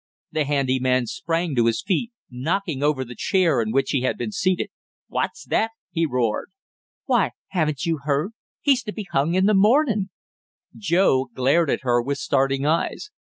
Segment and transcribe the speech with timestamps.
[0.31, 4.17] The handy man sprang to his feet, knocking over the chair in which he had
[4.17, 4.71] been seated.
[5.05, 6.49] "What's that?" he roared.
[7.05, 8.31] "Why, haven't you heard?
[8.61, 10.09] He's to be hung in the morning."
[10.75, 13.11] Joe glared at her with starting eyes.